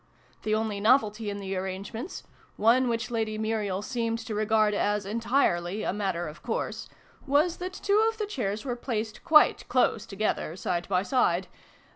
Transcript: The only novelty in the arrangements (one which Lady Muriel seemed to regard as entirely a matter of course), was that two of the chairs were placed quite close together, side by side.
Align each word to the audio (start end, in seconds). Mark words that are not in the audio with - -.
The 0.41 0.55
only 0.55 0.79
novelty 0.79 1.29
in 1.29 1.37
the 1.37 1.55
arrangements 1.55 2.23
(one 2.57 2.89
which 2.89 3.11
Lady 3.11 3.37
Muriel 3.37 3.83
seemed 3.83 4.17
to 4.25 4.33
regard 4.33 4.73
as 4.73 5.05
entirely 5.05 5.83
a 5.83 5.93
matter 5.93 6.27
of 6.27 6.41
course), 6.41 6.89
was 7.27 7.57
that 7.57 7.73
two 7.73 8.03
of 8.09 8.17
the 8.17 8.25
chairs 8.25 8.65
were 8.65 8.75
placed 8.75 9.23
quite 9.23 9.69
close 9.69 10.07
together, 10.07 10.55
side 10.55 10.89
by 10.89 11.03
side. 11.03 11.49